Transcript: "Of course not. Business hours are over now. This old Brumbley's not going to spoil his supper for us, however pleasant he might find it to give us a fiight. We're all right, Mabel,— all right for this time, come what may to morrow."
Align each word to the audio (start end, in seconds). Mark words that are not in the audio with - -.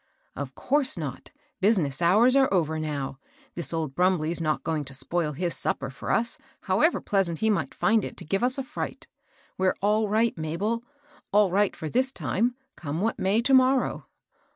"Of 0.35 0.55
course 0.55 0.97
not. 0.97 1.31
Business 1.59 2.01
hours 2.01 2.35
are 2.35 2.51
over 2.51 2.79
now. 2.79 3.19
This 3.53 3.71
old 3.71 3.93
Brumbley's 3.93 4.41
not 4.41 4.63
going 4.63 4.83
to 4.85 4.95
spoil 4.95 5.33
his 5.33 5.55
supper 5.55 5.91
for 5.91 6.09
us, 6.09 6.39
however 6.61 6.99
pleasant 6.99 7.37
he 7.37 7.51
might 7.51 7.75
find 7.75 8.03
it 8.03 8.17
to 8.17 8.25
give 8.25 8.43
us 8.43 8.57
a 8.57 8.63
fiight. 8.63 9.05
We're 9.59 9.75
all 9.79 10.09
right, 10.09 10.35
Mabel,— 10.35 10.83
all 11.31 11.51
right 11.51 11.75
for 11.75 11.87
this 11.87 12.11
time, 12.11 12.55
come 12.75 12.99
what 12.99 13.19
may 13.19 13.43
to 13.43 13.53
morrow." 13.53 14.07